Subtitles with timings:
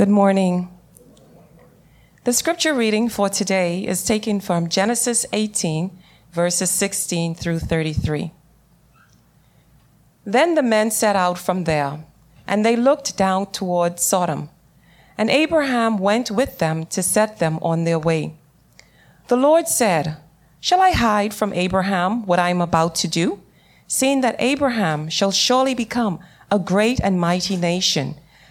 [0.00, 0.70] Good morning.
[2.24, 5.90] The scripture reading for today is taken from Genesis 18,
[6.32, 8.32] verses 16 through 33.
[10.24, 12.02] Then the men set out from there,
[12.46, 14.48] and they looked down toward Sodom.
[15.18, 18.38] And Abraham went with them to set them on their way.
[19.28, 20.16] The Lord said,
[20.60, 23.42] Shall I hide from Abraham what I am about to do?
[23.86, 26.20] Seeing that Abraham shall surely become
[26.50, 28.14] a great and mighty nation,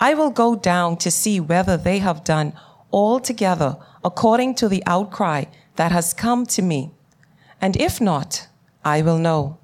[0.00, 2.52] I will go down to see whether they have done
[2.92, 5.44] altogether according to the outcry
[5.76, 6.90] that has come to me.
[7.60, 8.48] And if not,
[8.84, 9.58] I will know.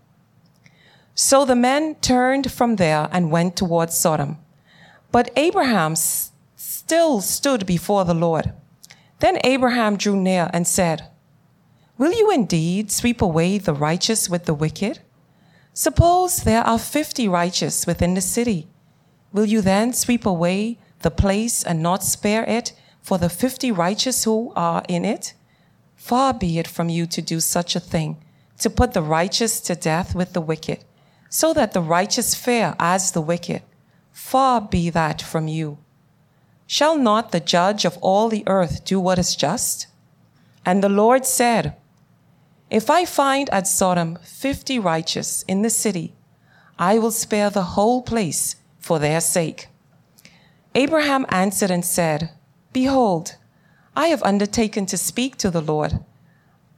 [1.15, 4.39] So the men turned from there and went towards Sodom.
[5.13, 8.53] But Abraham s- still stood before the Lord.
[9.19, 11.09] Then Abraham drew near and said,
[11.99, 15.01] Will you indeed sweep away the righteous with the wicked?
[15.75, 18.69] Suppose there are fifty righteous within the city.
[19.33, 24.25] Will you then sweep away the place and not spare it for the fifty righteous
[24.25, 25.35] who are in it?
[25.97, 28.17] Far be it from you to do such a thing,
[28.59, 30.85] to put the righteous to death with the wicked,
[31.29, 33.63] so that the righteous fare as the wicked.
[34.13, 35.79] Far be that from you.
[36.67, 39.87] Shall not the judge of all the earth do what is just?
[40.65, 41.77] And the Lord said,
[42.71, 46.15] If I find at Sodom fifty righteous in the city,
[46.79, 49.69] I will spare the whole place for their sake.
[50.75, 52.31] Abraham answered and said,
[52.73, 53.37] Behold,
[53.97, 56.01] I have undertaken to speak to the Lord.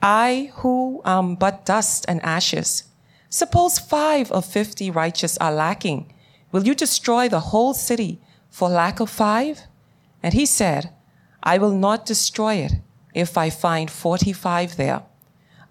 [0.02, 2.84] I, who am but dust and ashes,
[3.28, 6.12] suppose five of fifty righteous are lacking.
[6.50, 8.20] Will you destroy the whole city
[8.50, 9.62] for lack of five?
[10.22, 10.90] And he said,
[11.42, 12.72] I will not destroy it
[13.14, 15.02] if I find forty five there.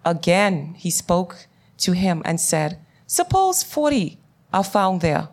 [0.04, 1.46] Again he spoke
[1.78, 4.18] to him and said, Suppose forty
[4.52, 5.28] are found there.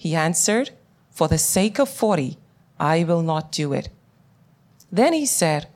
[0.00, 0.70] He answered,
[1.10, 2.38] For the sake of forty,
[2.78, 3.90] I will not do it.
[4.90, 5.66] Then he said,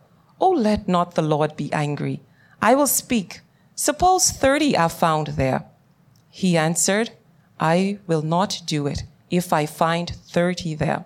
[0.40, 2.22] Oh, let not the Lord be angry.
[2.62, 3.42] I will speak.
[3.74, 5.66] Suppose thirty are found there.
[6.30, 7.10] He answered,
[7.60, 11.04] I will not do it if I find thirty there.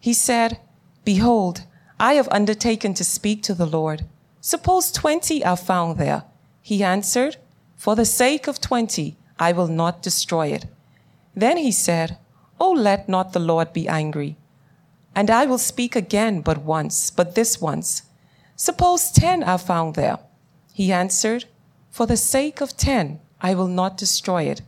[0.00, 0.58] He said,
[1.04, 1.64] Behold,
[2.00, 4.06] I have undertaken to speak to the Lord.
[4.40, 6.22] Suppose twenty are found there.
[6.62, 7.36] He answered,
[7.76, 10.64] For the sake of twenty, I will not destroy it.
[11.36, 12.16] Then he said,
[12.60, 14.36] Oh, let not the Lord be angry.
[15.14, 18.02] And I will speak again but once, but this once.
[18.56, 20.18] Suppose ten are found there.
[20.72, 21.44] He answered,
[21.90, 24.62] For the sake of ten, I will not destroy it.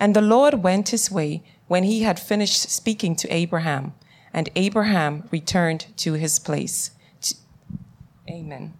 [0.00, 3.92] And the Lord went his way when he had finished speaking to Abraham,
[4.32, 6.92] and Abraham returned to his place.
[8.28, 8.74] Amen.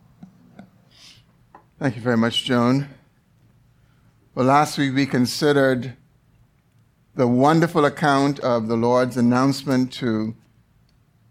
[1.79, 2.89] Thank you very much, Joan.
[4.35, 5.97] Well, last week we considered
[7.19, 10.37] the wonderful account of the Lord's announcement to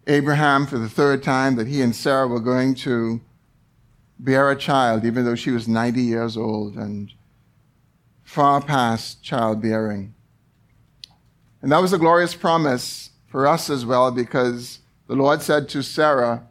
[0.06, 3.22] Abraham for the third time that he and Sarah were going to
[4.20, 7.14] bear a child, even though she was 90 years old and
[8.22, 10.14] far past childbearing.
[11.62, 15.82] And that was a glorious promise for us as well because the Lord said to
[15.82, 16.50] Sarah,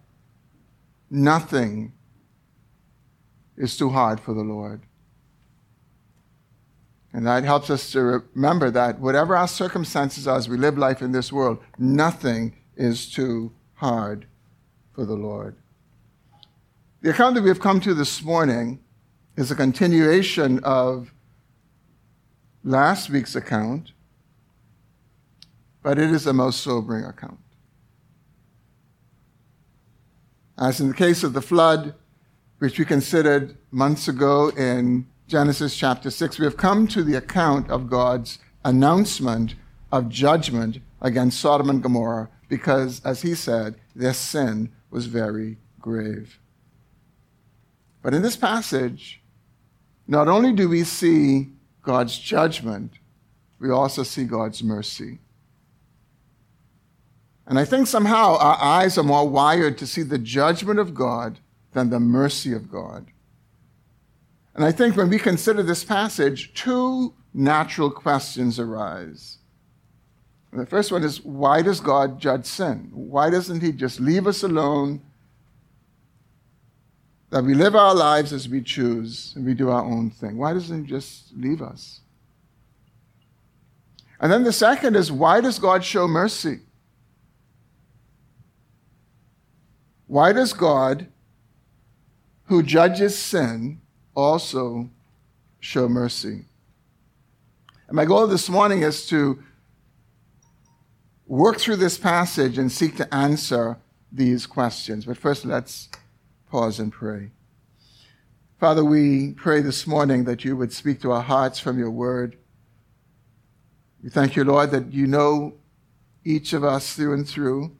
[1.10, 1.92] Nothing
[3.54, 4.85] is too hard for the Lord.
[7.16, 11.00] And that helps us to remember that whatever our circumstances are as we live life
[11.00, 14.27] in this world, nothing is too hard
[14.93, 15.56] for the Lord.
[17.00, 18.81] The account that we've come to this morning
[19.34, 21.15] is a continuation of
[22.62, 23.93] last week's account,
[25.83, 27.38] but it is a most sobering account.
[30.59, 31.94] As in the case of the flood,
[32.59, 37.69] which we considered months ago in Genesis chapter 6, we have come to the account
[37.69, 39.57] of God's announcement
[39.91, 46.39] of judgment against Sodom and Gomorrah because, as he said, their sin was very grave.
[48.03, 49.21] But in this passage,
[50.07, 51.49] not only do we see
[51.83, 52.93] God's judgment,
[53.59, 55.19] we also see God's mercy.
[57.49, 61.41] And I think somehow our eyes are more wired to see the judgment of God
[61.73, 63.07] than the mercy of God.
[64.56, 69.36] And I think when we consider this passage, two natural questions arise.
[70.50, 72.91] And the first one is why does God judge sin?
[72.92, 75.03] Why doesn't He just leave us alone
[77.28, 80.38] that we live our lives as we choose and we do our own thing.
[80.38, 82.00] Why doesn't He just leave us?
[84.18, 86.60] And then the second is why does God show mercy?
[90.06, 91.08] Why does God,
[92.44, 93.82] who judges sin,
[94.16, 94.91] also
[95.60, 96.47] show mercy?
[97.86, 99.39] And my goal this morning is to
[101.27, 103.78] work through this passage and seek to answer
[104.10, 105.04] these questions.
[105.04, 105.89] But first, let's
[106.51, 107.30] pause and pray.
[108.59, 112.39] Father, we pray this morning that you would speak to our hearts from your word.
[114.03, 115.54] We thank you, Lord, that you know
[116.24, 117.77] each of us through and through.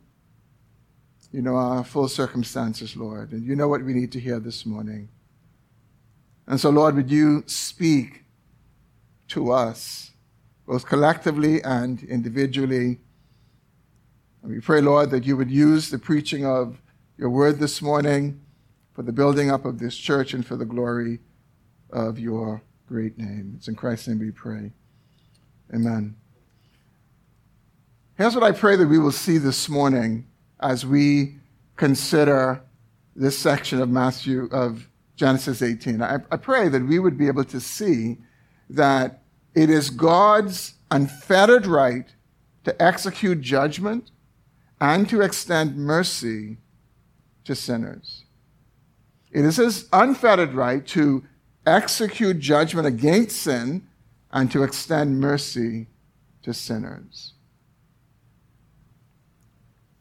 [1.33, 4.65] You know our full circumstances, Lord, and you know what we need to hear this
[4.65, 5.09] morning.
[6.47, 8.25] And so, Lord, would you speak
[9.29, 10.13] to us,
[10.67, 13.01] both collectively and individually?
[14.43, 16.81] And we pray, Lord, that you would use the preaching of
[17.19, 18.41] your word this morning
[18.93, 21.21] for the building up of this church and for the glory
[21.91, 23.55] of your great name.
[23.57, 24.73] It's in Christ's name we pray.
[25.75, 26.15] Amen.
[28.17, 30.27] Here's what I pray that we will see this morning
[30.61, 31.37] as we
[31.77, 32.63] consider
[33.15, 36.03] this section of Matthew, of Genesis 18.
[36.03, 38.19] I, I pray that we would be able to see
[38.71, 39.23] that
[39.55, 42.07] it is God's unfettered right
[42.65, 44.11] to execute judgment
[44.81, 46.59] and to extend mercy
[47.45, 48.25] to sinners.
[49.33, 51.25] It is his unfettered right to
[51.67, 53.87] execute judgment against sin
[54.31, 55.87] and to extend mercy
[56.43, 57.33] to sinners.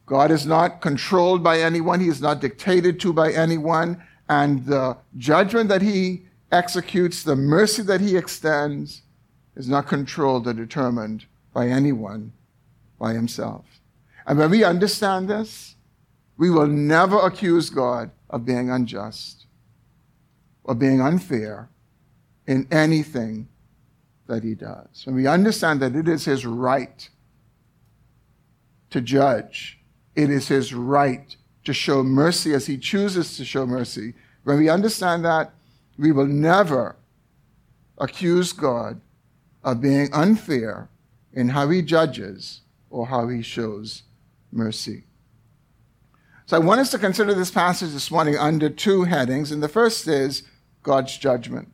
[0.06, 4.98] God is not controlled by anyone, He is not dictated to by anyone, and the
[5.18, 9.02] judgment that He executes, the mercy that He extends,
[9.56, 12.34] is not controlled or determined by anyone
[13.00, 13.66] by Himself.
[14.28, 15.76] And when we understand this,
[16.38, 19.46] we will never accuse God of being unjust
[20.64, 21.70] or being unfair
[22.48, 23.48] in anything
[24.28, 25.06] that He does.
[25.06, 27.08] When we understand that it is His right
[28.90, 29.80] to judge
[30.16, 31.36] it is his right
[31.66, 34.14] to show mercy as he chooses to show mercy.
[34.44, 35.54] When we understand that,
[35.98, 36.96] we will never
[37.98, 39.02] accuse God
[39.64, 40.90] of being unfair
[41.34, 44.04] in how he judges or how he shows
[44.52, 45.04] mercy.
[46.46, 49.68] So I want us to consider this passage this morning under two headings, and the
[49.68, 50.44] first is
[50.84, 51.70] God's judgment.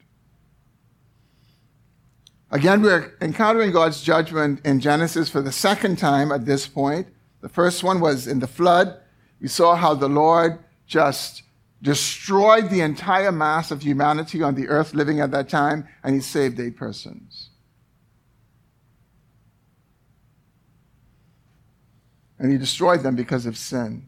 [2.50, 7.08] Again, we're encountering God's judgment in Genesis for the second time at this point.
[7.42, 8.98] The first one was in the flood.
[9.42, 11.42] We saw how the Lord just
[11.82, 16.22] destroyed the entire mass of humanity on the earth living at that time, and he
[16.22, 17.50] saved eight persons.
[22.38, 24.08] And he destroyed them because of sin.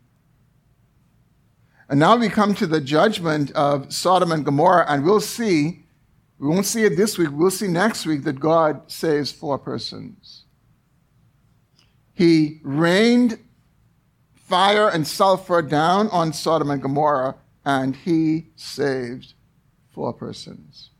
[1.89, 5.85] And now we come to the judgment of Sodom and Gomorrah, and we'll see,
[6.37, 10.45] we won't see it this week, we'll see next week that God saves four persons.
[12.13, 13.39] He rained
[14.53, 17.33] fire and sulfur down on Sodom and Gomorrah,
[17.65, 19.33] and he saved
[19.89, 20.91] four persons.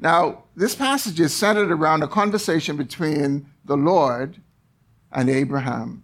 [0.00, 4.40] Now, this passage is centered around a conversation between the Lord
[5.12, 6.02] and Abraham.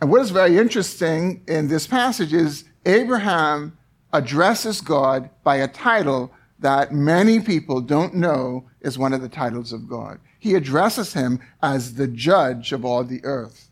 [0.00, 3.78] And what is very interesting in this passage is Abraham
[4.12, 9.72] addresses God by a title that many people don't know is one of the titles
[9.72, 10.18] of God.
[10.38, 13.70] He addresses him as the judge of all the earth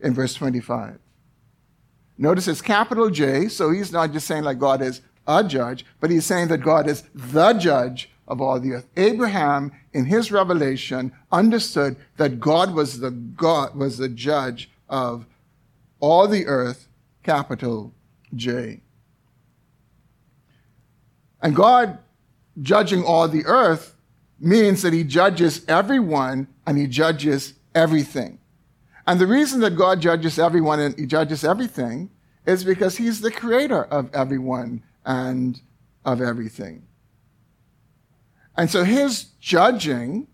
[0.00, 0.98] in verse 25.
[2.16, 6.10] Notice it's capital J, so he's not just saying like God is a judge, but
[6.10, 8.86] he's saying that God is the judge of all the earth.
[8.96, 15.26] Abraham, in his revelation, understood that God was the God was the judge of
[16.00, 16.88] all the earth,
[17.22, 17.92] capital
[18.34, 18.80] J.
[21.40, 21.98] And God
[22.60, 23.94] judging all the earth
[24.38, 28.38] means that he judges everyone and he judges everything.
[29.06, 32.10] And the reason that God judges everyone and he judges everything
[32.46, 35.60] is because he's the creator of everyone and
[36.04, 36.86] of everything.
[38.56, 40.28] And so his judging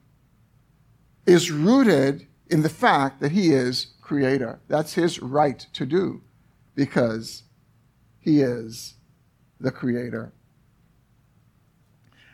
[1.27, 4.61] is rooted in the fact that he is creator.
[4.69, 6.23] That's his right to do
[6.75, 7.45] because
[8.19, 8.95] he is
[9.61, 10.33] the creator.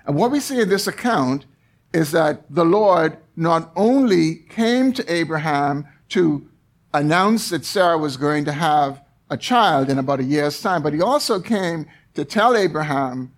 [0.07, 1.47] And what we see in this account
[1.93, 6.49] is that the Lord not only came to Abraham to
[6.93, 10.93] announce that Sarah was going to have a child in about a year's time, but
[10.93, 13.33] he also came to tell Abraham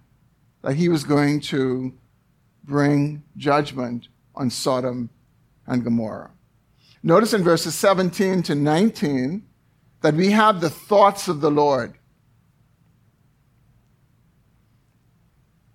[0.62, 1.92] that he was going to
[2.64, 5.10] bring judgment on Sodom
[5.66, 6.30] and Gomorrah.
[7.02, 9.42] Notice in verses 17 to 19
[10.02, 11.98] that we have the thoughts of the Lord.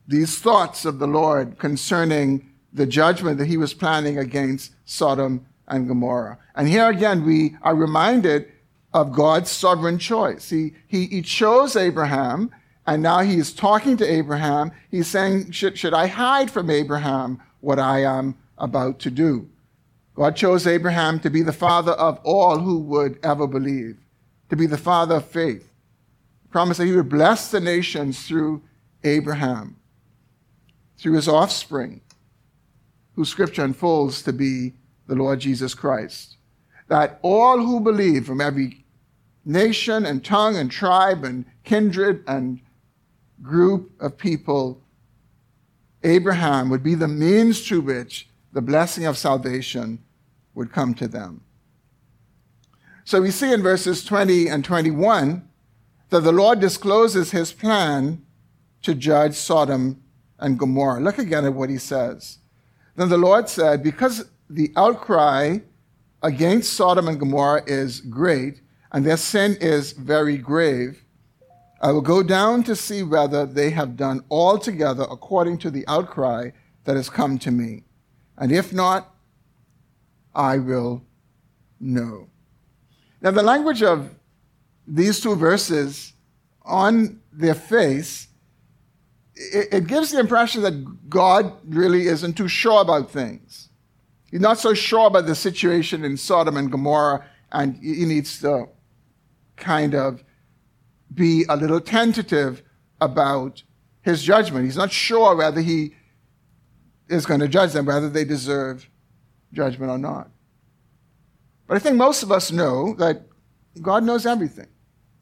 [0.07, 5.87] These thoughts of the Lord concerning the judgment that he was planning against Sodom and
[5.87, 6.37] Gomorrah.
[6.55, 8.51] And here again, we are reminded
[8.93, 10.49] of God's sovereign choice.
[10.49, 12.51] He, he, he chose Abraham,
[12.85, 14.71] and now he's talking to Abraham.
[14.89, 19.49] He's saying, should, should I hide from Abraham what I am about to do?
[20.15, 23.97] God chose Abraham to be the father of all who would ever believe,
[24.49, 25.69] to be the father of faith.
[26.41, 28.63] He promised that he would bless the nations through
[29.03, 29.75] Abraham,
[30.97, 32.01] through his offspring,
[33.13, 34.73] who scripture unfolds to be
[35.07, 36.37] the Lord Jesus Christ.
[36.87, 38.85] That all who believe from every
[39.45, 42.59] nation and tongue and tribe and kindred and
[43.41, 44.81] group of people,
[46.03, 49.99] Abraham would be the means through which the blessing of salvation
[50.53, 51.41] would come to them.
[53.05, 55.47] So we see in verses 20 and 21
[56.09, 58.25] that the Lord discloses his plan
[58.81, 60.01] to judge Sodom
[60.39, 60.99] and Gomorrah.
[60.99, 62.39] Look again at what he says.
[62.95, 65.59] Then the Lord said, Because the outcry
[66.23, 71.03] against Sodom and Gomorrah is great, and their sin is very grave,
[71.81, 76.51] I will go down to see whether they have done altogether according to the outcry
[76.85, 77.83] that has come to me.
[78.37, 79.13] And if not,
[80.33, 81.03] I will
[81.79, 82.29] know.
[83.21, 84.15] Now, the language of
[84.87, 86.13] these two verses
[86.63, 88.27] on their face,
[89.37, 93.69] it, it gives the impression that God really isn't too sure about things.
[94.31, 98.67] He's not so sure about the situation in Sodom and Gomorrah, and he needs to
[99.55, 100.23] kind of
[101.13, 102.61] be a little tentative
[102.99, 103.63] about
[104.01, 104.65] his judgment.
[104.65, 105.95] He's not sure whether he
[107.07, 108.89] is going to judge them, whether they deserve
[109.53, 110.29] judgment or not.
[111.67, 113.23] But I think most of us know that
[113.81, 114.67] God knows everything.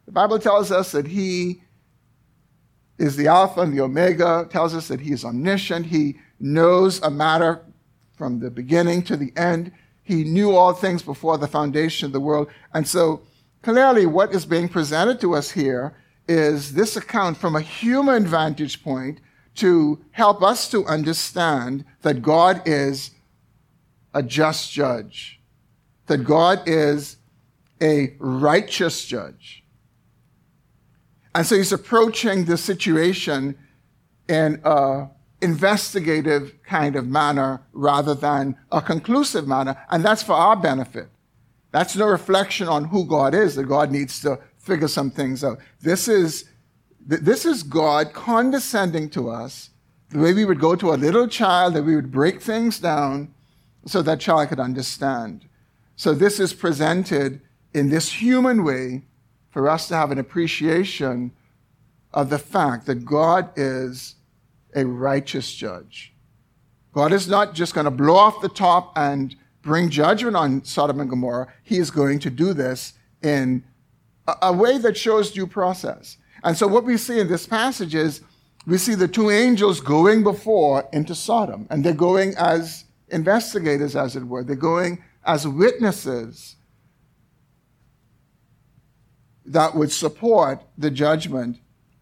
[0.05, 1.63] The Bible tells us that He
[2.97, 5.87] is the Alpha and the Omega, tells us that He is omniscient.
[5.87, 7.61] He knows a matter
[8.13, 9.71] from the beginning to the end.
[10.03, 12.47] He knew all things before the foundation of the world.
[12.73, 13.21] And so
[13.65, 15.95] Clearly, what is being presented to us here
[16.27, 19.19] is this account from a human vantage point
[19.55, 23.09] to help us to understand that God is
[24.13, 25.41] a just judge,
[26.05, 27.17] that God is
[27.81, 29.63] a righteous judge.
[31.35, 33.57] And so he's approaching the situation
[34.29, 35.09] in an
[35.41, 41.09] investigative kind of manner rather than a conclusive manner, and that's for our benefit.
[41.71, 45.59] That's no reflection on who God is, that God needs to figure some things out.
[45.81, 46.45] This is,
[47.05, 49.71] this is God condescending to us
[50.11, 53.33] the way we would go to a little child, that we would break things down
[53.85, 55.45] so that child could understand.
[55.97, 57.41] So this is presented
[57.73, 59.03] in this human way
[59.55, 61.31] for us to have an appreciation
[62.11, 64.15] of the fact that God is
[64.75, 66.13] a righteous judge.
[66.91, 70.99] God is not just going to blow off the top and bring judgment on Sodom
[70.99, 73.63] and Gomorrah, he is going to do this in
[74.27, 76.17] a, a way that shows due process.
[76.43, 78.19] And so, what we see in this passage is
[78.67, 84.17] we see the two angels going before into Sodom, and they're going as investigators, as
[84.17, 84.43] it were.
[84.43, 86.54] They're going as witnesses
[89.45, 91.59] that would support the judgment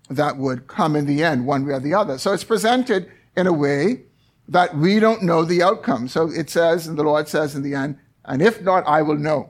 [0.09, 2.17] that would come in the end, one way or the other.
[2.17, 4.03] So it's presented in a way
[4.47, 6.07] that we don't know the outcome.
[6.07, 9.17] So it says, and the Lord says in the end, and if not, I will
[9.17, 9.49] know.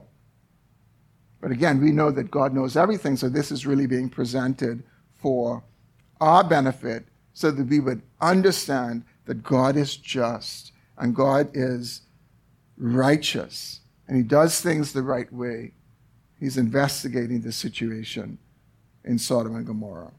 [1.40, 4.82] But again, we know that God knows everything, so this is really being presented
[5.14, 5.62] for
[6.20, 12.02] our benefit so that we would understand that God is just and God is
[12.76, 15.72] righteous and He does things the right way.
[16.38, 18.38] He's investigating the situation
[19.04, 20.12] in Sodom and Gomorrah.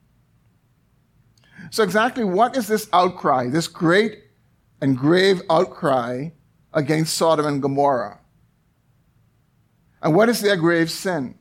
[1.72, 4.24] So, exactly what is this outcry, this great
[4.82, 6.30] and grave outcry
[6.74, 8.20] against Sodom and Gomorrah.
[10.02, 11.36] And what is their grave sin?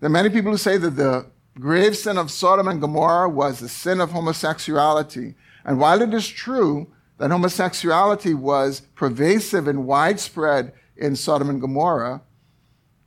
[0.00, 1.26] There are many people who say that the
[1.58, 5.34] grave sin of Sodom and Gomorrah was the sin of homosexuality.
[5.64, 6.86] And while it is true
[7.18, 12.22] that homosexuality was pervasive and widespread in Sodom and Gomorrah,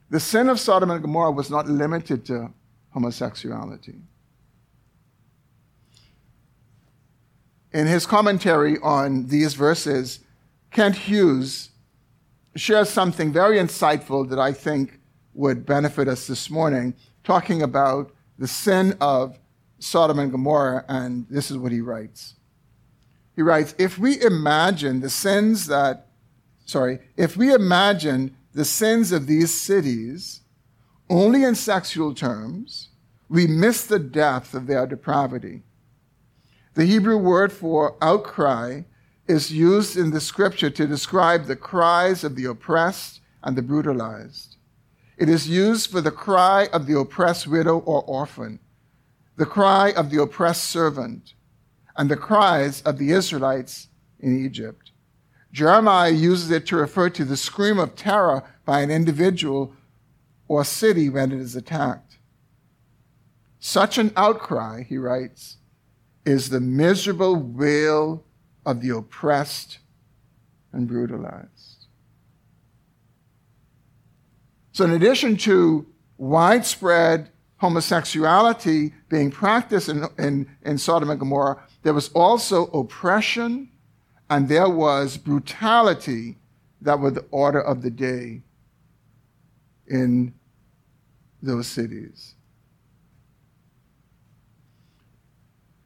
[0.09, 2.51] the sin of Sodom and Gomorrah was not limited to
[2.91, 4.01] homosexuality.
[7.71, 10.19] in his commentary on these verses,
[10.71, 11.69] Kent Hughes
[12.55, 14.99] shares something very insightful that I think
[15.33, 19.39] would benefit us this morning, talking about the sin of
[19.77, 22.35] Sodom and Gomorrah, and this is what he writes.
[23.35, 26.07] He writes, if we imagine the sins that,
[26.65, 30.41] sorry, if we imagine the sins of these cities
[31.09, 32.89] only in sexual terms,
[33.29, 35.63] we miss the depth of their depravity.
[36.73, 38.81] The Hebrew word for outcry
[39.29, 44.57] is used in the scripture to describe the cries of the oppressed and the brutalized.
[45.17, 48.59] It is used for the cry of the oppressed widow or orphan,
[49.37, 51.33] the cry of the oppressed servant,
[51.95, 53.87] and the cries of the Israelites
[54.19, 54.88] in Egypt.
[55.51, 59.73] Jeremiah uses it to refer to the scream of terror by an individual
[60.47, 62.17] or city when it is attacked.
[63.59, 65.57] Such an outcry, he writes,
[66.25, 68.23] is the miserable wail
[68.65, 69.79] of the oppressed
[70.71, 71.87] and brutalized.
[74.71, 75.87] So, in addition to
[76.17, 83.69] widespread homosexuality being practiced in, in, in Sodom and Gomorrah, there was also oppression
[84.29, 86.37] and there was brutality
[86.81, 88.43] that was the order of the day
[89.87, 90.33] in
[91.41, 92.35] those cities.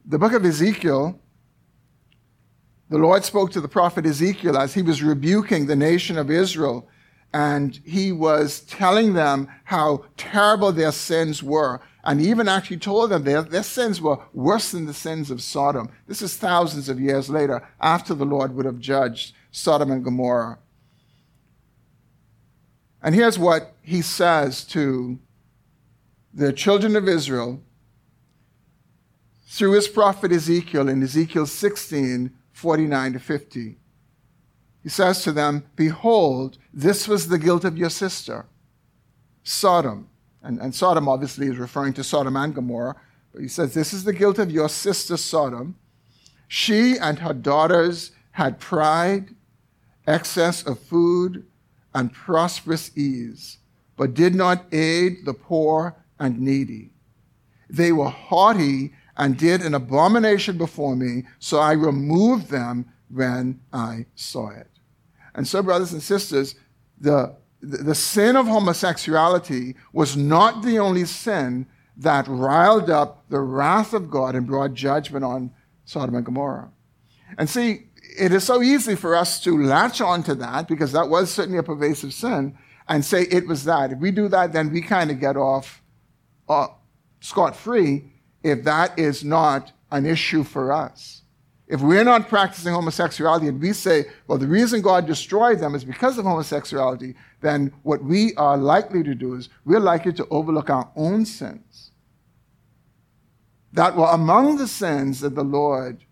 [0.04, 1.18] The book of Ezekiel,
[2.90, 6.86] the Lord spoke to the prophet Ezekiel as he was rebuking the nation of Israel,
[7.32, 13.24] and he was telling them how terrible their sins were and even actually told them
[13.24, 15.90] their, their sins were worse than the sins of Sodom.
[16.06, 20.58] This is thousands of years later, after the Lord would have judged Sodom and Gomorrah.
[23.02, 25.18] And here's what he says to
[26.32, 27.62] the children of Israel
[29.46, 33.76] through his prophet Ezekiel in Ezekiel 16 49 to 50.
[34.82, 38.46] He says to them, Behold, this was the guilt of your sister,
[39.42, 40.08] Sodom
[40.44, 42.94] and, and Sodom obviously is referring to Sodom and Gomorrah.
[43.32, 45.76] But he says, This is the guilt of your sister Sodom.
[46.46, 49.34] She and her daughters had pride,
[50.06, 51.46] excess of food,
[51.94, 53.58] and prosperous ease,
[53.96, 56.90] but did not aid the poor and needy.
[57.70, 64.06] They were haughty and did an abomination before me, so I removed them when I
[64.14, 64.68] saw it.
[65.34, 66.56] And so, brothers and sisters,
[67.00, 73.94] the the sin of homosexuality was not the only sin that riled up the wrath
[73.94, 75.50] of God and brought judgment on
[75.84, 76.70] Sodom and Gomorrah.
[77.38, 77.86] And see,
[78.18, 81.58] it is so easy for us to latch on to that because that was certainly
[81.58, 82.56] a pervasive sin
[82.88, 83.92] and say it was that.
[83.92, 85.82] If we do that, then we kind of get off
[86.48, 86.68] uh,
[87.20, 91.22] scot free if that is not an issue for us.
[91.66, 95.84] If we're not practicing homosexuality and we say, well, the reason God destroyed them is
[95.84, 100.68] because of homosexuality, then what we are likely to do is we're likely to overlook
[100.68, 101.92] our own sins
[103.74, 106.04] that were among the sins that the Lord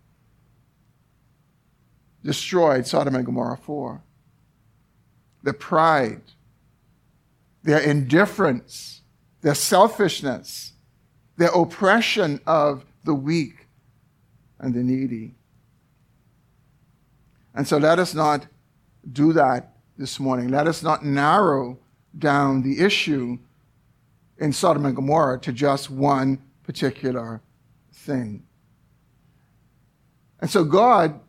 [2.23, 4.03] destroyed Sodom and Gomorrah for.
[5.43, 6.21] Their pride,
[7.63, 9.01] their indifference,
[9.41, 10.73] their selfishness,
[11.37, 13.67] their oppression of the weak
[14.59, 15.35] and the needy.
[17.55, 18.47] And so let us not
[19.11, 20.49] do that this morning.
[20.49, 21.77] Let us not narrow
[22.17, 23.37] down the issue
[24.37, 27.41] in Sodom and Gomorrah to just one particular
[27.91, 28.43] thing.
[30.39, 31.19] And so, God,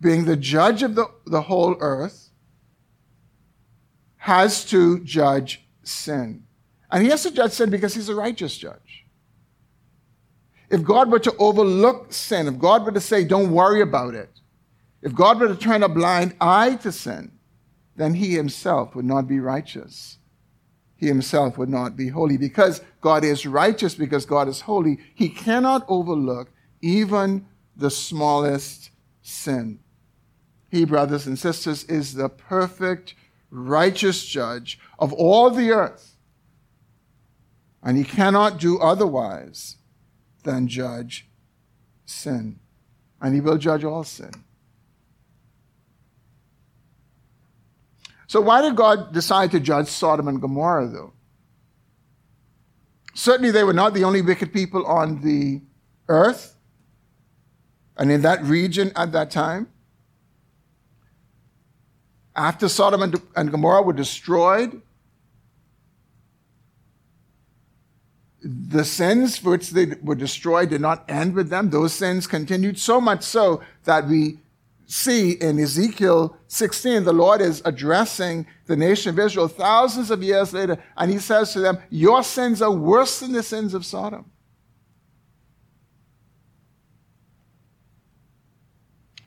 [0.00, 2.30] being the judge of the, the whole earth,
[4.16, 6.42] has to judge sin.
[6.90, 9.04] And he has to judge sin because he's a righteous judge.
[10.68, 14.30] If God were to overlook sin, if God were to say, don't worry about it,
[15.02, 17.32] if God were to turn a blind eye to sin,
[17.96, 20.18] then he himself would not be righteous.
[20.96, 22.38] He himself would not be holy.
[22.38, 28.90] Because God is righteous, because God is holy, he cannot overlook even the smallest
[29.22, 29.80] sin.
[30.70, 33.14] He, brothers and sisters, is the perfect,
[33.50, 36.16] righteous judge of all the earth.
[37.82, 39.76] And he cannot do otherwise
[40.42, 41.28] than judge
[42.04, 42.58] sin.
[43.20, 44.32] And he will judge all sin.
[48.36, 51.14] So, why did God decide to judge Sodom and Gomorrah, though?
[53.14, 55.62] Certainly, they were not the only wicked people on the
[56.08, 56.54] earth
[57.96, 59.68] and in that region at that time.
[62.36, 64.82] After Sodom and Gomorrah were destroyed,
[68.42, 71.70] the sins for which they were destroyed did not end with them.
[71.70, 74.40] Those sins continued so much so that we
[74.86, 80.52] see in Ezekiel 16, the Lord is addressing the nation of Israel thousands of years
[80.52, 84.30] later, and he says to them, Your sins are worse than the sins of Sodom.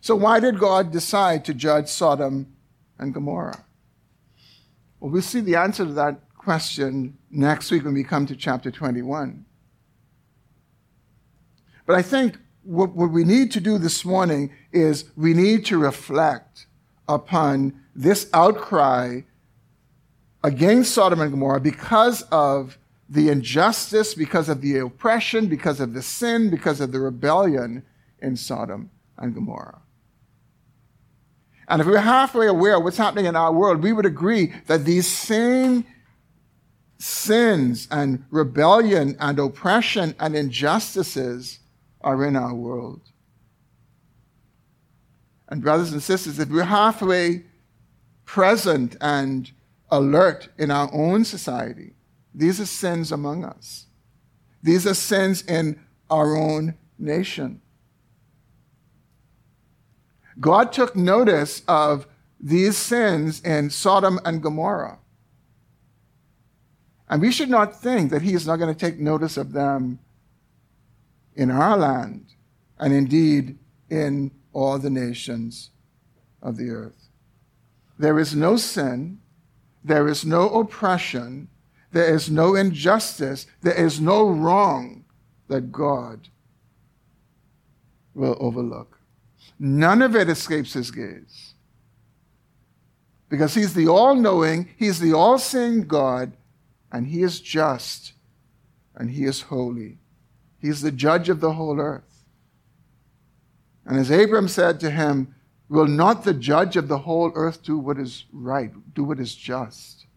[0.02, 2.56] So, why did God decide to judge Sodom
[2.98, 3.64] and Gomorrah?
[5.00, 8.72] Well, we'll see the answer to that question next week when we come to chapter
[8.72, 9.46] 21.
[11.86, 12.38] But I think
[12.70, 16.68] what, what we need to do this morning is we need to reflect
[17.08, 19.22] upon this outcry
[20.44, 22.78] against Sodom and Gomorrah because of
[23.10, 27.82] the injustice, because of the oppression, because of the sin, because of the rebellion
[28.20, 29.82] in Sodom and Gomorrah.
[31.68, 34.86] And if we're halfway aware of what's happening in our world, we would agree that
[34.86, 35.86] these same
[37.00, 41.59] sins and rebellion and oppression and injustices
[42.02, 43.02] are in our world.
[45.48, 47.44] And, brothers and sisters, if we're halfway
[48.26, 49.52] present and
[49.90, 51.94] alert in our own society,
[52.34, 53.88] these are sins among us.
[54.62, 57.62] These are sins in our own nation.
[60.40, 62.08] God took notice of
[62.40, 65.00] these sins in Sodom and Gomorrah.
[67.10, 70.00] And we should not think that He is not going to take notice of them
[71.36, 72.26] in our land
[72.80, 73.58] and indeed
[73.90, 75.72] in all the nations
[76.42, 77.10] of the earth.
[77.98, 79.20] There is no sin,
[79.84, 81.50] there is no oppression,
[81.92, 85.06] there is no injustice, there is no wrong
[85.48, 86.30] that God
[88.14, 89.00] will overlook.
[89.60, 91.54] None of it escapes his gaze.
[93.28, 96.34] Because he's the all knowing, he's the all seeing God,
[96.92, 98.14] and he is just,
[98.96, 100.00] and he is holy.
[100.62, 102.26] He's the judge of the whole earth.
[103.86, 105.36] And as Abram said to him,
[105.70, 109.36] Will not the judge of the whole earth do what is right, do what is
[109.36, 110.08] just?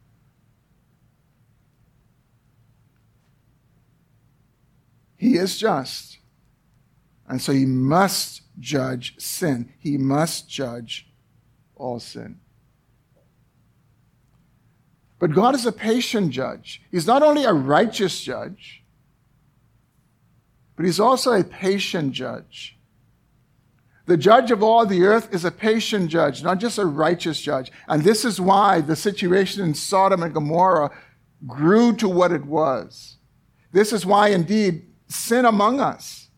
[5.16, 6.18] He is just.
[7.28, 9.72] And so he must judge sin.
[9.78, 11.09] He must judge
[11.76, 12.40] all sin.
[15.18, 16.83] But God is a patient judge.
[16.90, 18.82] He's not only a righteous judge,
[20.83, 22.77] but he's also a patient judge.
[24.07, 27.71] The judge of all the earth is a patient judge, not just a righteous judge.
[27.87, 30.90] And this is why the situation in Sodom and Gomorrah
[31.47, 33.18] grew to what it was.
[33.71, 36.31] This is why, indeed, sin among us,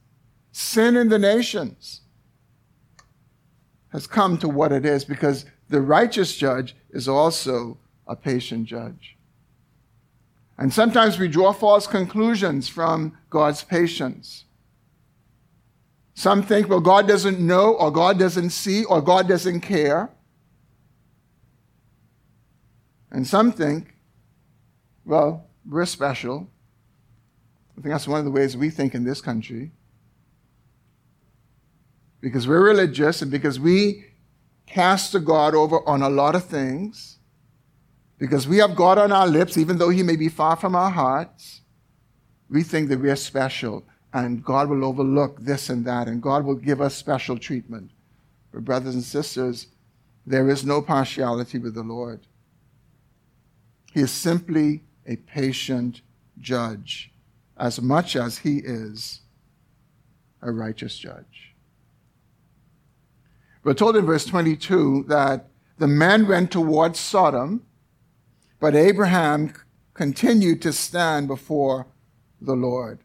[0.52, 2.02] sin in the nations,
[3.92, 9.16] has come to what it is because the righteous judge is also a patient judge.
[10.56, 14.44] And sometimes we draw false conclusions from God's patience.
[16.14, 20.10] Some think, well, God doesn't know, or God doesn't see, or God doesn't care.
[23.10, 23.94] And some think,
[25.04, 26.48] well, we're special.
[27.76, 29.72] I think that's one of the ways we think in this country
[32.20, 34.06] because we're religious and because we
[34.66, 37.18] cast the God over on a lot of things,
[38.24, 40.88] because we have God on our lips, even though He may be far from our
[40.88, 41.60] hearts,
[42.48, 43.84] we think that we are special
[44.14, 47.90] and God will overlook this and that and God will give us special treatment.
[48.50, 49.66] But, brothers and sisters,
[50.24, 52.26] there is no partiality with the Lord.
[53.92, 56.00] He is simply a patient
[56.40, 57.12] judge
[57.58, 59.20] as much as He is
[60.40, 61.54] a righteous judge.
[63.62, 67.66] We're told in verse 22 that the men went towards Sodom,
[68.64, 69.52] but Abraham
[69.92, 71.86] continued to stand before
[72.40, 72.98] the Lord.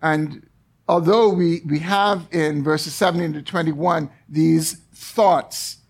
[0.00, 0.48] And
[0.88, 5.80] although we, we have in verses 17 to 21 these thoughts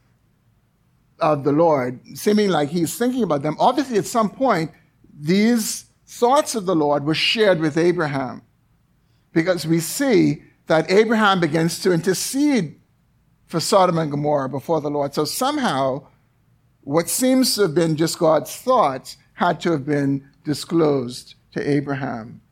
[1.20, 4.72] of the Lord, seeming like he's thinking about them, obviously at some point,
[5.20, 8.42] these thoughts of the Lord were shared with Abraham.
[9.32, 12.77] Because we see that Abraham begins to intercede
[13.48, 15.14] for Sodom and Gomorrah before the Lord.
[15.14, 16.06] So somehow,
[16.82, 22.42] what seems to have been just God's thoughts had to have been disclosed to Abraham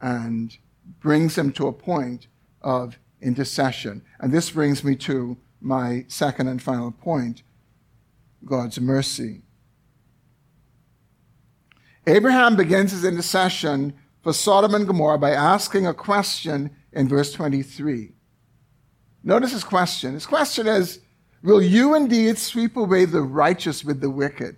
[0.00, 0.56] and
[1.00, 2.28] brings him to a point
[2.62, 4.02] of intercession.
[4.20, 7.42] And this brings me to my second and final point
[8.44, 9.42] God's mercy.
[12.06, 18.15] Abraham begins his intercession for Sodom and Gomorrah by asking a question in verse 23.
[19.26, 20.14] Notice his question.
[20.14, 21.00] His question is
[21.42, 24.56] Will you indeed sweep away the righteous with the wicked?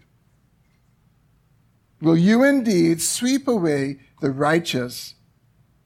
[2.01, 5.15] Will you indeed sweep away the righteous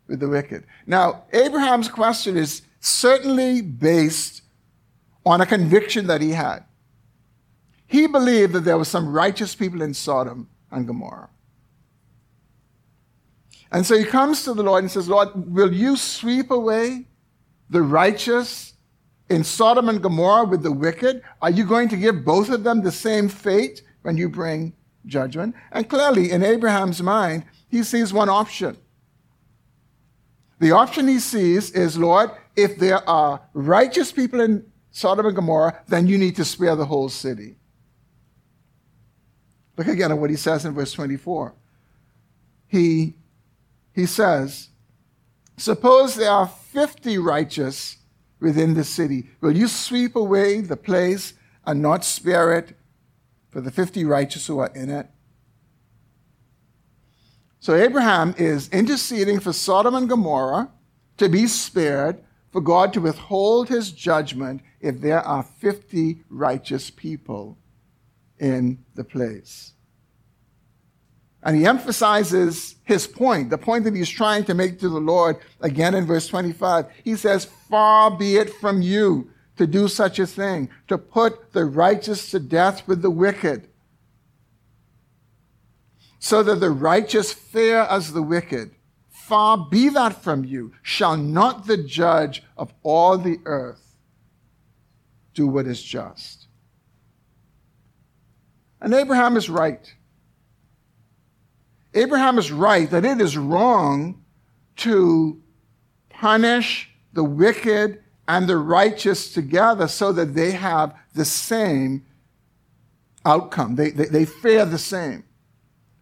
[0.09, 0.65] with the wicked?
[0.85, 4.43] Now, Abraham's question is certainly based
[5.25, 6.65] on a conviction that he had.
[7.87, 11.31] He believed that there were some righteous people in Sodom and Gomorrah.
[13.71, 17.07] And so he comes to the Lord and says, Lord, will you sweep away
[17.71, 18.72] the righteous
[19.29, 21.23] in Sodom and Gomorrah with the wicked?
[21.41, 24.75] Are you going to give both of them the same fate when you bring
[25.07, 25.55] judgment?
[25.71, 28.77] And clearly, in Abraham's mind, he sees one option.
[30.61, 35.83] The option he sees is, Lord, if there are righteous people in Sodom and Gomorrah,
[35.89, 37.57] then you need to spare the whole city.
[39.77, 41.55] Look again at what he says in verse 24.
[42.69, 43.15] He,
[43.93, 44.69] he says,
[45.57, 47.97] Suppose there are 50 righteous
[48.43, 49.29] within the city.
[49.41, 52.77] Will you sweep away the place and not spare it
[53.51, 55.07] for the 50 righteous who are in it?
[57.61, 60.71] So Abraham is interceding for Sodom and Gomorrah
[61.19, 62.19] to be spared,
[62.51, 67.57] for God to withhold his judgment if there are 50 righteous people
[68.41, 69.75] in the place.
[71.43, 75.39] And he emphasizes his point, the point that he's trying to make to the Lord
[75.61, 76.87] again in verse 25.
[77.03, 81.65] He says, Far be it from you to do such a thing, to put the
[81.65, 83.69] righteous to death with the wicked,
[86.19, 88.71] so that the righteous fare as the wicked.
[89.11, 90.73] Far be that from you.
[90.83, 93.97] Shall not the judge of all the earth
[95.35, 96.47] do what is just?
[98.81, 99.93] And Abraham is right.
[101.95, 104.23] Abraham is right that it is wrong
[104.77, 105.41] to
[106.09, 112.05] punish the wicked and the righteous together so that they have the same
[113.25, 113.75] outcome.
[113.75, 115.25] They, they, they fare the same.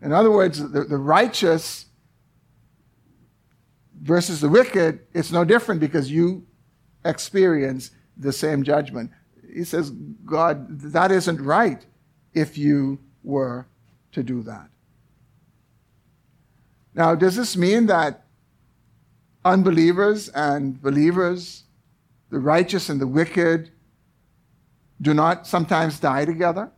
[0.02, 1.86] In other words, the, the righteous
[4.00, 6.46] versus the wicked, it's no different because you
[7.04, 9.10] experience the same judgment.
[9.52, 11.84] He says, God, that isn't right
[12.32, 13.66] if you were
[14.12, 14.68] to do that.
[16.94, 18.24] Now, does this mean that
[19.44, 21.64] unbelievers and believers,
[22.30, 23.70] the righteous and the wicked,
[25.00, 26.70] do not sometimes die together?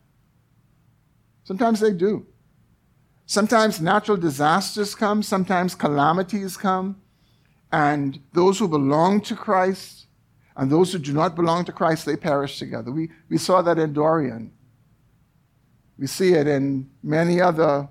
[1.44, 2.27] Sometimes they do.
[3.27, 7.01] Sometimes natural disasters come, sometimes calamities come,
[7.72, 10.03] and those who belong to Christ
[10.57, 12.90] and those who do not belong to Christ, they perish together.
[12.90, 14.53] We, we saw that in Dorian.
[15.98, 17.88] We see it in many other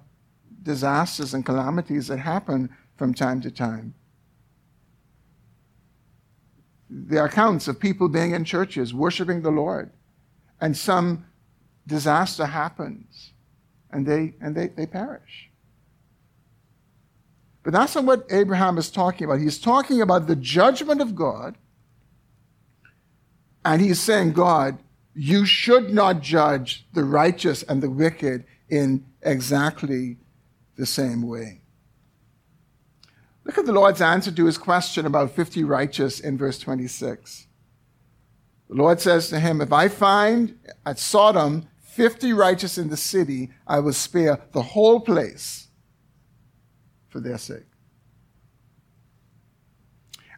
[0.64, 3.94] disasters and calamities that happen from time to time.
[6.90, 9.92] There are accounts of people being in churches worshiping the Lord,
[10.60, 11.26] and some
[11.88, 13.32] disaster happens,
[13.92, 15.50] and they and they, they perish.
[17.64, 19.40] But that's not what Abraham is talking about.
[19.40, 21.58] He's talking about the judgment of God,
[23.64, 24.80] and he's saying, God,
[25.14, 30.18] you should not judge the righteous and the wicked in exactly
[30.82, 31.62] the same way.
[33.46, 37.46] Look at the Lord's answer to his question about 50 righteous in verse 26.
[38.68, 43.52] The Lord says to him, If I find at Sodom 50 righteous in the city,
[43.68, 45.68] I will spare the whole place
[47.10, 47.70] for their sake.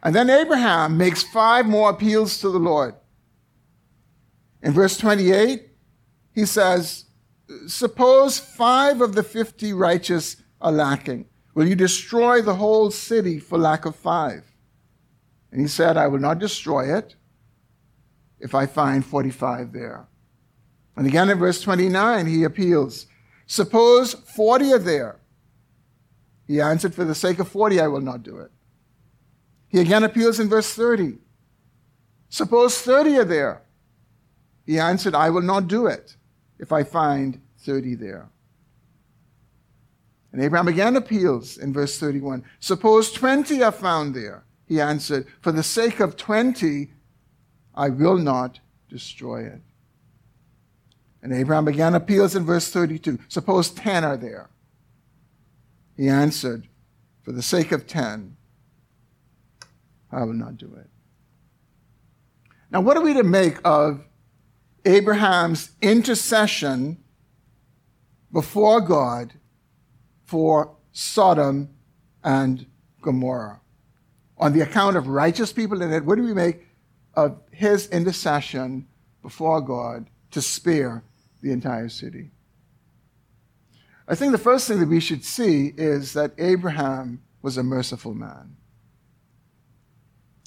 [0.02, 2.94] And then Abraham makes five more appeals to the Lord.
[4.62, 5.70] In verse 28,
[6.34, 7.06] he says,
[7.66, 11.26] Suppose five of the 50 righteous are lacking.
[11.54, 14.44] Will you destroy the whole city for lack of five?
[15.52, 17.14] And he said, I will not destroy it
[18.40, 20.08] if I find 45 there.
[20.96, 23.06] And again in verse 29, he appeals,
[23.46, 25.20] Suppose 40 are there.
[26.46, 28.50] He answered, For the sake of 40, I will not do it.
[29.68, 31.18] He again appeals in verse 30.
[32.28, 33.62] Suppose 30 are there.
[34.66, 36.16] He answered, I will not do it
[36.58, 38.28] if I find 30 there.
[40.32, 42.44] And Abraham again appeals in verse 31.
[42.58, 44.44] Suppose 20 are found there.
[44.66, 46.90] He answered, For the sake of 20,
[47.74, 49.60] I will not destroy it.
[51.22, 53.18] And Abraham again appeals in verse 32.
[53.28, 54.50] Suppose 10 are there.
[55.96, 56.68] He answered,
[57.22, 58.36] For the sake of 10,
[60.10, 60.90] I will not do it.
[62.70, 64.04] Now, what are we to make of
[64.84, 66.98] Abraham's intercession
[68.32, 69.32] before God
[70.24, 71.70] for Sodom
[72.22, 72.66] and
[73.00, 73.60] Gomorrah.
[74.38, 76.66] On the account of righteous people in it, what do we make
[77.14, 78.86] of his intercession
[79.22, 81.04] before God to spare
[81.42, 82.30] the entire city?
[84.06, 88.14] I think the first thing that we should see is that Abraham was a merciful
[88.14, 88.56] man.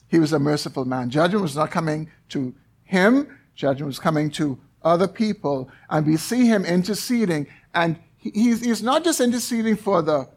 [0.07, 1.09] He was a merciful man.
[1.09, 5.69] Judgment was not coming to him, judgment was coming to other people.
[5.89, 7.47] And we see him interceding.
[7.73, 10.29] And he's, he's not just interceding for the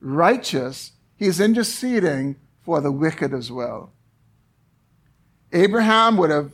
[0.00, 3.92] righteous, he's interceding for the wicked as well.
[5.52, 6.52] Abraham would have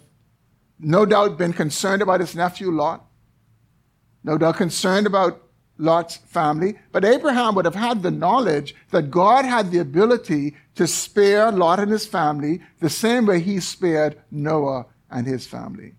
[0.78, 3.04] no doubt been concerned about his nephew Lot,
[4.24, 5.42] no doubt concerned about
[5.78, 10.86] Lot's family, but Abraham would have had the knowledge that God had the ability to
[10.86, 15.94] spare Lot and his family the same way he spared Noah and his family.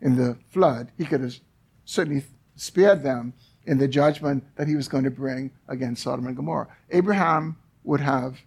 [0.00, 1.36] In the flood, he could have
[1.84, 2.24] certainly
[2.56, 3.32] spared them
[3.64, 6.68] in the judgment that he was going to bring against Sodom and Gomorrah.
[6.90, 8.38] Abraham would have,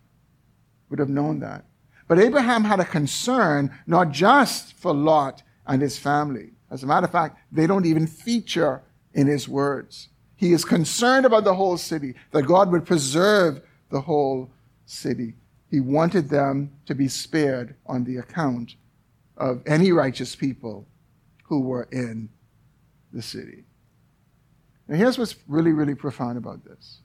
[0.90, 1.66] would have known that.
[2.08, 6.52] But Abraham had a concern not just for Lot and his family.
[6.72, 8.82] As a matter of fact, they don't even feature
[9.14, 10.10] in his words.
[10.36, 14.50] He is concerned about the whole city, that God would preserve the whole
[14.86, 15.36] city.
[15.70, 18.76] He wanted them to be spared on the account
[19.40, 20.88] of any righteous people
[21.46, 22.30] who were in
[23.12, 23.64] the city.
[24.88, 27.00] And here's what's really, really profound about this.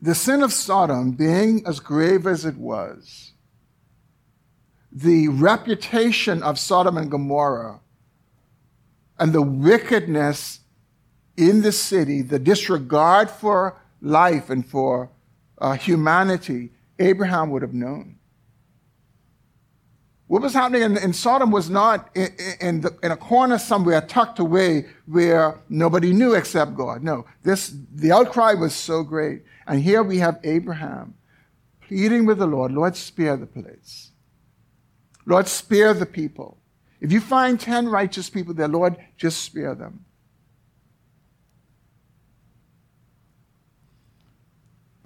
[0.00, 3.32] The sin of Sodom, being as grave as it was,
[4.92, 7.80] the reputation of Sodom and Gomorrah
[9.18, 10.60] and the wickedness
[11.36, 15.10] in the city, the disregard for life and for
[15.58, 18.18] uh, humanity, Abraham would have known.
[20.26, 22.28] What was happening in, in Sodom was not in,
[22.60, 27.02] in, the, in, a corner somewhere tucked away where nobody knew except God.
[27.02, 29.42] No, this, the outcry was so great.
[29.66, 31.14] And here we have Abraham
[31.80, 34.10] pleading with the Lord, Lord, spare the place.
[35.24, 36.58] Lord, spare the people.
[37.00, 40.04] If you find 10 righteous people there, Lord, just spare them.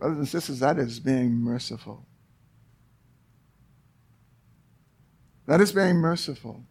[0.03, 2.05] Brothers and sisters, that is being merciful.
[5.47, 6.65] That is being merciful.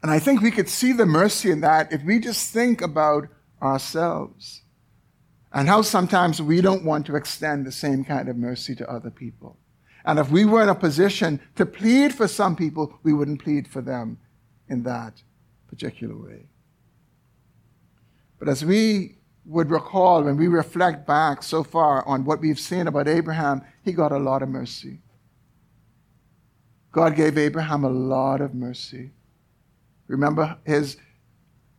[0.00, 3.26] And I think we could see the mercy in that if we just think about
[3.60, 4.62] ourselves
[5.52, 9.10] and how sometimes we don't want to extend the same kind of mercy to other
[9.10, 9.58] people.
[10.04, 13.66] And if we were in a position to plead for some people, we wouldn't plead
[13.66, 14.18] for them
[14.68, 15.24] in that
[15.66, 16.46] particular way.
[18.38, 19.17] But as we
[19.48, 23.92] would recall when we reflect back so far on what we've seen about Abraham, he
[23.92, 24.98] got a lot of mercy.
[26.92, 29.10] God gave Abraham a lot of mercy.
[30.06, 30.98] Remember his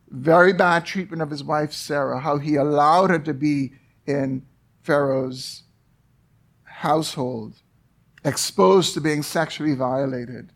[0.08, 3.72] very bad treatment of his wife Sarah, how he allowed her to be
[4.04, 4.44] in
[4.82, 5.62] Pharaoh's
[6.64, 7.54] household
[8.24, 10.50] exposed to being sexually violated.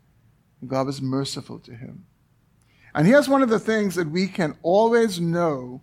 [0.67, 2.05] God was merciful to him.
[2.93, 5.81] And here's one of the things that we can always know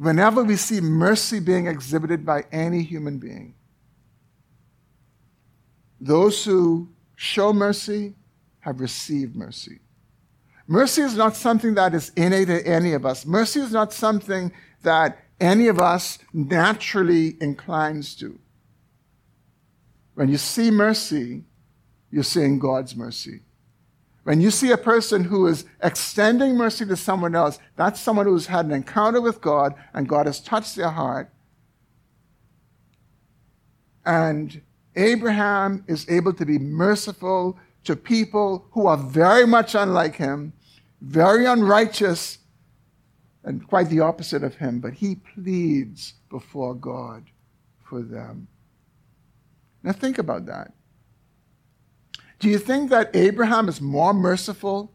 [0.00, 3.54] whenever we see mercy being exhibited by any human being.
[6.00, 8.14] Those who show mercy
[8.60, 9.80] have received mercy.
[10.66, 13.26] Mercy is not something that is innate to any of us.
[13.26, 14.50] Mercy is not something
[14.82, 18.38] that any of us naturally inclines to.
[20.14, 21.44] When you see mercy,
[22.10, 23.40] you're seeing God's mercy.
[24.30, 28.46] When you see a person who is extending mercy to someone else, that's someone who's
[28.46, 31.32] had an encounter with God and God has touched their heart.
[34.06, 34.62] And
[34.94, 40.52] Abraham is able to be merciful to people who are very much unlike him,
[41.00, 42.38] very unrighteous,
[43.42, 47.24] and quite the opposite of him, but he pleads before God
[47.82, 48.46] for them.
[49.82, 50.72] Now think about that.
[52.40, 54.92] Do you think that Abraham is more merciful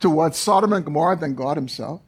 [0.00, 2.02] towards Sodom and Gomorrah than God himself?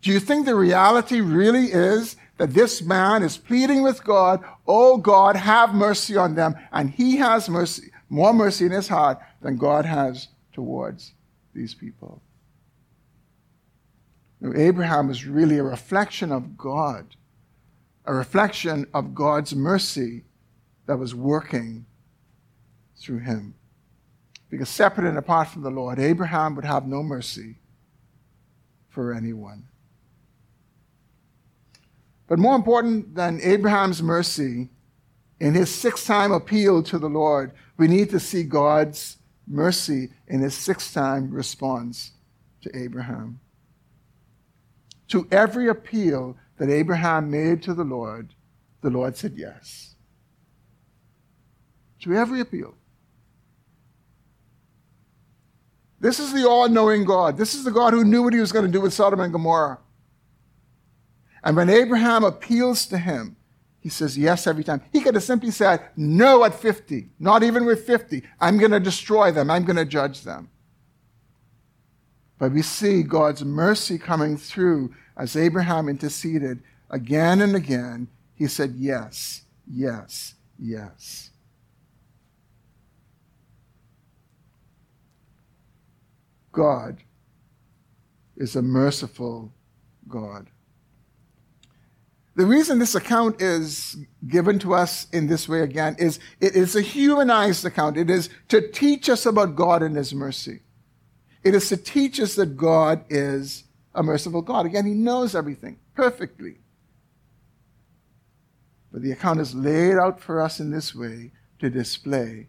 [0.00, 4.96] Do you think the reality really is that this man is pleading with God, Oh
[4.96, 9.56] God, have mercy on them, and he has mercy, more mercy in his heart than
[9.56, 11.12] God has towards
[11.54, 12.22] these people?
[14.40, 17.16] Now, Abraham is really a reflection of God
[18.06, 20.24] a reflection of God's mercy
[20.86, 21.86] that was working
[23.06, 23.54] through him.
[24.50, 27.56] Because separate and apart from the Lord, Abraham would have no mercy
[28.88, 29.68] for anyone.
[32.28, 34.68] But more important than Abraham's mercy,
[35.38, 40.40] in his sixth time appeal to the Lord, we need to see God's mercy in
[40.40, 42.12] his sixth time response
[42.62, 43.38] to Abraham.
[45.08, 48.34] To every appeal that Abraham made to the Lord,
[48.80, 49.94] the Lord said yes.
[52.00, 52.74] To every appeal.
[56.00, 57.36] This is the all knowing God.
[57.36, 59.32] This is the God who knew what he was going to do with Sodom and
[59.32, 59.78] Gomorrah.
[61.42, 63.36] And when Abraham appeals to him,
[63.80, 64.82] he says yes every time.
[64.92, 68.22] He could have simply said no at 50, not even with 50.
[68.40, 70.50] I'm going to destroy them, I'm going to judge them.
[72.38, 78.08] But we see God's mercy coming through as Abraham interceded again and again.
[78.34, 81.30] He said yes yes, yes.
[86.56, 86.96] God
[88.34, 89.52] is a merciful
[90.08, 90.48] God.
[92.34, 93.96] The reason this account is
[94.26, 97.98] given to us in this way again is it is a humanized account.
[97.98, 100.60] It is to teach us about God and His mercy.
[101.44, 104.64] It is to teach us that God is a merciful God.
[104.64, 106.56] Again, He knows everything perfectly.
[108.92, 112.48] But the account is laid out for us in this way to display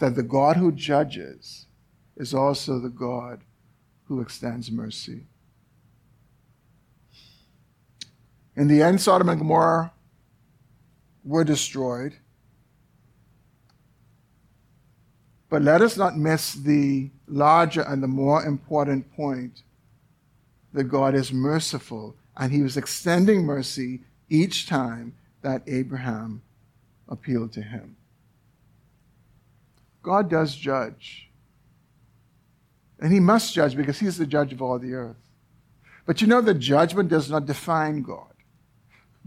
[0.00, 1.66] that the God who judges
[2.18, 3.40] is also the God
[4.04, 5.22] who extends mercy.
[8.56, 9.92] In the end, Sodom and Gomorrah
[11.24, 12.16] were destroyed.
[15.48, 19.62] But let us not miss the larger and the more important point
[20.72, 26.42] that God is merciful, and He was extending mercy each time that Abraham
[27.08, 27.96] appealed to Him.
[30.02, 31.27] God does judge.
[33.00, 35.16] And He must judge because He's the judge of all the earth.
[36.06, 38.32] But you know that judgment does not define God.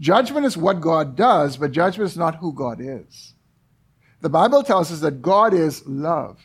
[0.00, 3.34] Judgment is what God does, but judgment is not who God is.
[4.20, 6.40] The Bible tells us that God is love.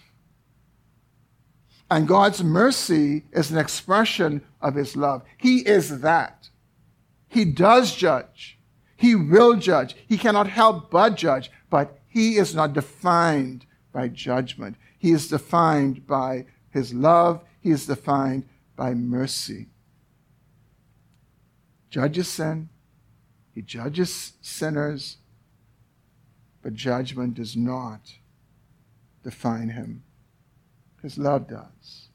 [1.89, 5.23] And God's mercy is an expression of his love.
[5.37, 6.49] He is that.
[7.29, 8.59] He does judge.
[8.97, 9.95] He will judge.
[10.07, 14.75] He cannot help but judge, but he is not defined by judgment.
[14.97, 16.45] He is defined by
[16.77, 17.43] his love.
[17.59, 19.67] He is defined by mercy.
[21.89, 22.69] Judges sin.
[23.53, 25.17] He judges sinners,
[26.61, 28.01] but judgment does not
[29.23, 30.03] define him.
[31.01, 32.09] His love does.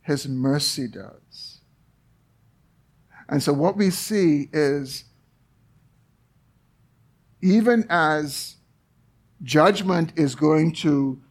[0.00, 1.60] His mercy does.
[3.28, 5.04] And so what we see is
[7.40, 8.56] even as
[9.44, 11.22] judgment is going to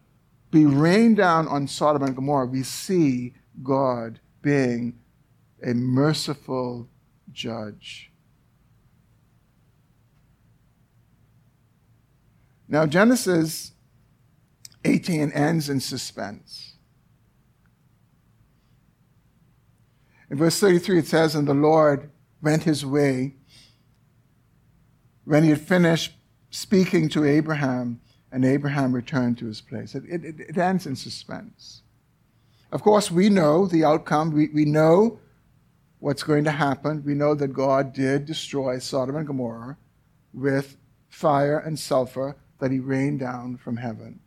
[0.52, 3.34] be rained down on Sodom and Gomorrah, we see
[3.64, 5.00] God being
[5.66, 6.90] a merciful
[7.32, 8.12] judge.
[12.68, 13.72] Now, Genesis
[14.86, 16.76] 18 ends in suspense.
[20.30, 22.10] In verse 33, it says, And the Lord
[22.42, 23.36] went his way.
[25.26, 26.14] When he had finished
[26.50, 28.00] speaking to Abraham,
[28.32, 29.96] and Abraham returned to his place.
[29.96, 31.82] It, it, it ends in suspense.
[32.72, 34.32] Of course, we know the outcome.
[34.32, 35.20] We, we know
[36.00, 37.04] what's going to happen.
[37.06, 39.78] We know that God did destroy Sodom and Gomorrah
[40.34, 40.78] with
[41.10, 44.22] fire and sulfur that he rained down from heaven.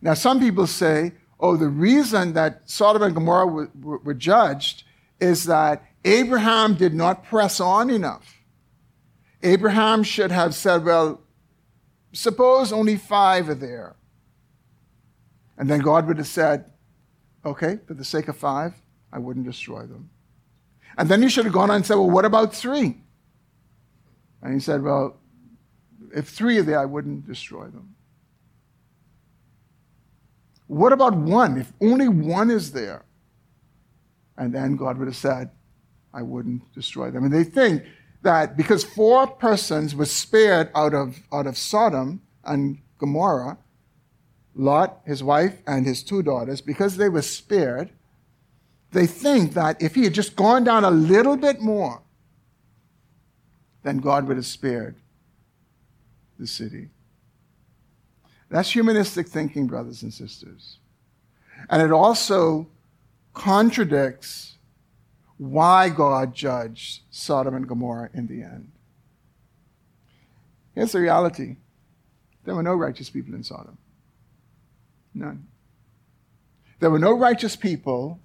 [0.00, 4.84] Now, some people say, oh, the reason that Sodom and Gomorrah were, were, were judged
[5.20, 8.42] is that Abraham did not press on enough.
[9.42, 11.21] Abraham should have said, well,
[12.12, 13.96] suppose only five are there.
[15.58, 16.66] And then God would have said,
[17.44, 18.74] okay, for the sake of five,
[19.12, 20.10] I wouldn't destroy them.
[20.96, 23.02] And then he should have gone on and said, well, what about three?
[24.42, 25.18] And he said, well,
[26.14, 27.94] if three are there, I wouldn't destroy them.
[30.66, 31.58] What about one?
[31.58, 33.04] If only one is there.
[34.36, 35.50] And then God would have said,
[36.12, 37.24] I wouldn't destroy them.
[37.24, 37.84] And they think
[38.22, 43.58] that because four persons were spared out of, out of Sodom and Gomorrah,
[44.54, 47.90] Lot, his wife, and his two daughters, because they were spared,
[48.92, 52.02] they think that if he had just gone down a little bit more,
[53.82, 54.96] then God would have spared
[56.38, 56.88] the city.
[58.50, 60.78] That's humanistic thinking, brothers and sisters.
[61.70, 62.68] And it also
[63.32, 64.51] contradicts
[65.38, 68.72] why God judged Sodom and Gomorrah in the end.
[70.74, 71.56] Here's the reality
[72.44, 73.78] there were no righteous people in Sodom.
[75.14, 75.46] None.
[76.80, 78.20] There were no righteous people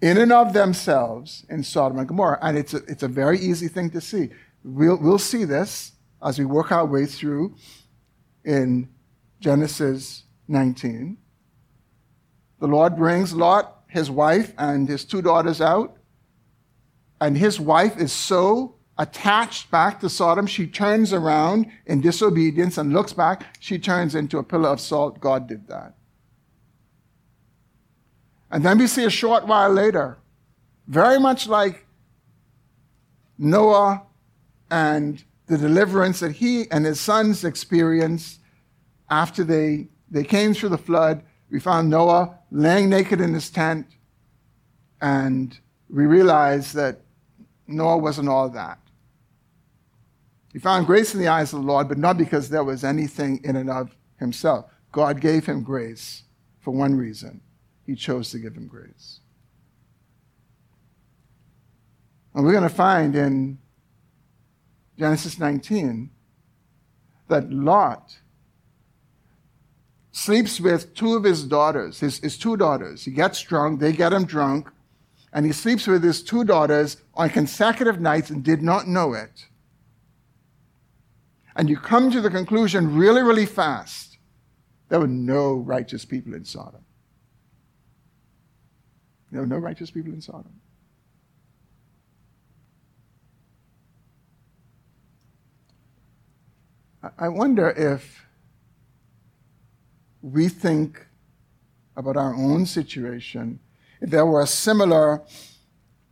[0.00, 2.38] in and of themselves in Sodom and Gomorrah.
[2.42, 4.30] And it's a, it's a very easy thing to see.
[4.64, 7.56] We'll, we'll see this as we work our way through
[8.44, 8.88] in
[9.40, 11.16] Genesis 19.
[12.60, 15.96] The Lord brings Lot, his wife, and his two daughters out.
[17.20, 22.92] And his wife is so attached back to Sodom, she turns around in disobedience and
[22.92, 23.56] looks back.
[23.60, 25.20] She turns into a pillar of salt.
[25.20, 25.94] God did that.
[28.50, 30.18] And then we see a short while later,
[30.86, 31.86] very much like
[33.38, 34.02] Noah
[34.70, 38.40] and the deliverance that he and his sons experienced
[39.10, 43.86] after they, they came through the flood, we found Noah laying naked in his tent,
[45.00, 47.00] and we realize that
[47.66, 48.78] Noah wasn't all that.
[50.52, 53.40] He found grace in the eyes of the Lord, but not because there was anything
[53.42, 54.66] in and of himself.
[54.92, 56.24] God gave him grace
[56.60, 57.40] for one reason.
[57.86, 59.20] He chose to give him grace.
[62.34, 63.58] And we're going to find in
[64.98, 66.10] Genesis 19
[67.28, 68.18] that Lot
[70.12, 73.04] sleeps with two of his daughters, his, his two daughters.
[73.04, 74.70] He gets drunk, they get him drunk,
[75.32, 79.46] and he sleeps with his two daughters on consecutive nights and did not know it.
[81.56, 84.12] And you come to the conclusion really, really fast
[84.92, 86.84] there were no righteous people in Sodom.
[89.30, 90.60] There were no righteous people in Sodom.
[97.18, 98.26] I wonder if
[100.22, 101.06] we think
[101.96, 103.58] about our own situation,
[104.00, 105.22] if there were a similar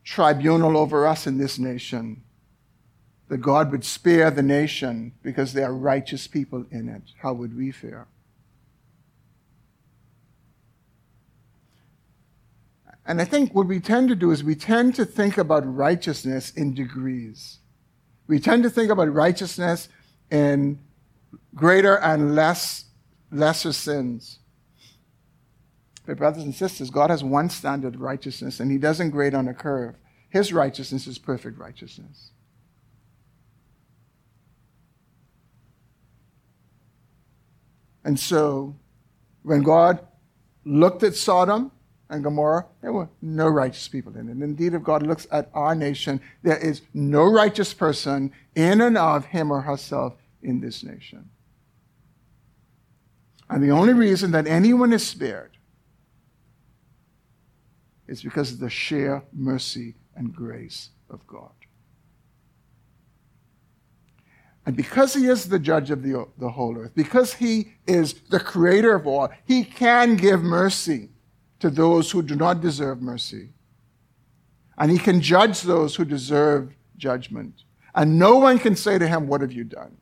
[0.05, 2.23] tribunal over us in this nation,
[3.29, 7.57] that God would spare the nation because there are righteous people in it, how would
[7.57, 8.09] we fare?
[13.07, 16.51] And I think what we tend to do is we tend to think about righteousness
[16.51, 17.59] in degrees.
[18.27, 19.89] We tend to think about righteousness
[20.31, 20.79] in
[21.55, 22.85] greater and less
[23.31, 24.39] lesser sins.
[26.07, 29.49] But brothers and sisters, God has one standard of righteousness, and He doesn't grade on
[29.49, 29.97] a curve.
[30.29, 32.31] His righteousness is perfect righteousness.
[38.05, 38.77] And so,
[39.43, 40.01] when God
[40.65, 41.71] looked at Sodom
[42.09, 44.33] and Gomorrah, there were no righteous people in it.
[44.33, 48.97] And indeed, if God looks at our nation, there is no righteous person in and
[48.97, 51.29] of him or herself in this nation.
[53.51, 55.59] And the only reason that anyone is spared
[58.07, 61.51] is because of the sheer mercy and grace of God.
[64.65, 68.39] And because he is the judge of the, the whole earth, because he is the
[68.39, 71.09] creator of all, he can give mercy
[71.59, 73.49] to those who do not deserve mercy.
[74.79, 77.65] And he can judge those who deserve judgment.
[77.97, 79.97] And no one can say to him, What have you done?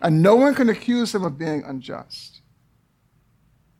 [0.00, 2.40] And no one can accuse him of being unjust.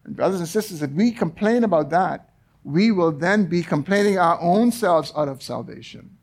[0.04, 2.30] And brothers and sisters, if we complain about that,
[2.62, 6.18] we will then be complaining our own selves out of salvation.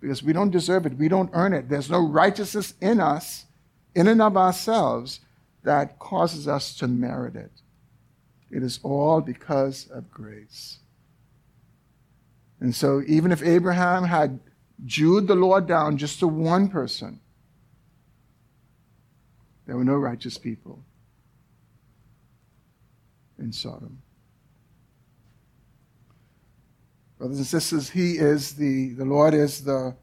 [0.00, 1.68] Because we don't deserve it, we don't earn it.
[1.68, 3.46] There's no righteousness in us,
[3.94, 5.20] in and of ourselves,
[5.64, 7.50] that causes us to merit it.
[8.50, 10.78] It is all because of grace.
[12.60, 14.40] And so, even if Abraham had
[14.84, 17.20] Jewed the Lord down just to one person,
[19.68, 20.82] there were no righteous people
[23.38, 24.00] in Sodom.
[27.18, 29.94] Brothers and sisters, He is the, the Lord is the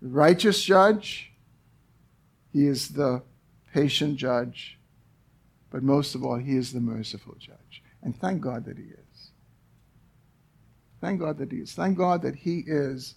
[0.00, 1.30] righteous judge.
[2.54, 3.22] He is the
[3.74, 4.78] patient judge.
[5.68, 7.82] But most of all, He is the merciful judge.
[8.02, 9.30] And thank God that He is.
[11.02, 11.74] Thank God that He is.
[11.74, 13.16] Thank God that He is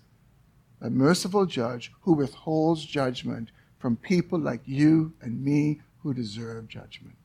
[0.82, 7.16] a merciful judge who withholds judgment from people like you and me who deserve judgment.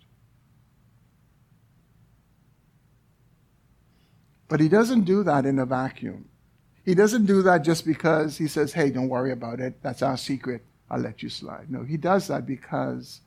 [4.49, 6.29] But he doesn't do that in a vacuum.
[6.85, 9.83] He doesn't do that just because he says, hey, don't worry about it.
[9.83, 10.65] That's our secret.
[10.91, 11.71] I'll let you slide.
[11.71, 13.21] No, he does that because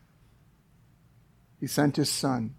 [1.60, 2.56] he sent his son.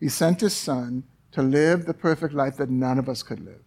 [0.00, 3.62] He sent his son to live the perfect life that none of us could live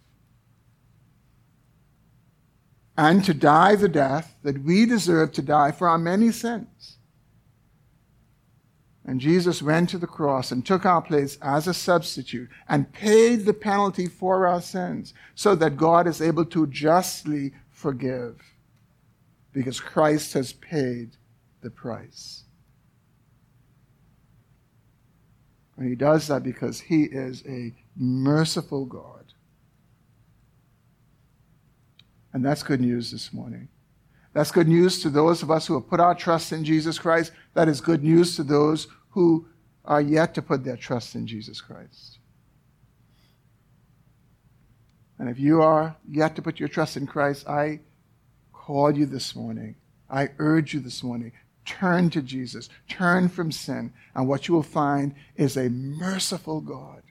[2.98, 6.98] and to die the death that we deserve to die for our many sins.
[9.08, 13.46] And Jesus went to the cross and took our place as a substitute and paid
[13.46, 18.42] the penalty for our sins so that God is able to justly forgive
[19.54, 21.18] because Christ has paid
[21.62, 22.44] the price.
[25.78, 29.25] And he does that because he is a merciful God.
[32.36, 33.70] And that's good news this morning.
[34.34, 37.32] That's good news to those of us who have put our trust in Jesus Christ.
[37.54, 39.48] That is good news to those who
[39.86, 42.18] are yet to put their trust in Jesus Christ.
[45.18, 47.80] And if you are yet to put your trust in Christ, I
[48.52, 49.78] call you this morning.
[50.10, 51.32] I urge you this morning.
[51.64, 52.68] Turn to Jesus.
[52.90, 53.94] Turn from sin.
[54.14, 57.02] And what you will find is a merciful God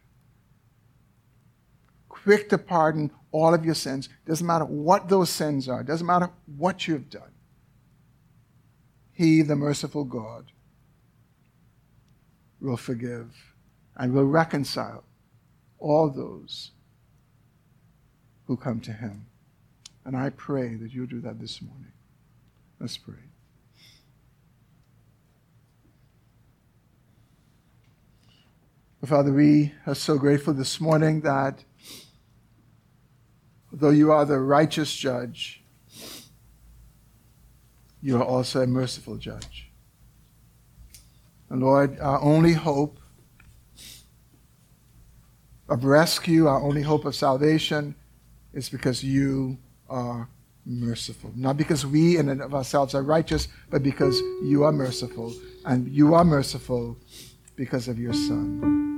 [2.24, 4.08] quick to pardon all of your sins.
[4.26, 7.30] Doesn't matter what those sins are, doesn't matter what you've done.
[9.12, 10.46] He, the merciful God,
[12.60, 13.54] will forgive
[13.96, 15.04] and will reconcile
[15.78, 16.72] all those
[18.46, 19.26] who come to him.
[20.04, 21.92] And I pray that you do that this morning.
[22.80, 23.14] Let's pray.
[29.06, 31.62] Father, we are so grateful this morning that
[33.80, 35.62] though you are the righteous judge,
[38.00, 39.70] you are also a merciful judge.
[41.50, 42.98] And Lord, our only hope
[45.68, 47.94] of rescue, our only hope of salvation
[48.52, 49.58] is because you
[49.88, 50.28] are
[50.66, 51.32] merciful.
[51.34, 55.34] Not because we in and of ourselves are righteous, but because you are merciful.
[55.64, 56.96] And you are merciful
[57.56, 58.93] because of your Son.